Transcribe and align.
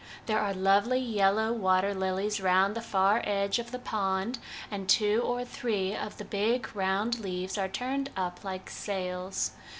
There 0.25 0.39
are 0.39 0.51
lovely 0.51 0.97
yellow 0.97 1.53
water 1.53 1.93
lilies 1.93 2.41
round 2.41 2.73
the 2.75 2.81
far 2.81 3.21
edge 3.23 3.59
of 3.59 3.69
the 3.69 3.77
pond, 3.77 4.39
and 4.71 4.89
two 4.89 5.21
or 5.23 5.45
three 5.45 5.95
of 5.95 6.17
the 6.17 6.25
big 6.25 6.75
round 6.75 7.19
leaves 7.19 7.55
are 7.55 7.69
turned 7.69 8.09
up 8.17 8.43
like 8.43 8.67
sails. 8.71 9.51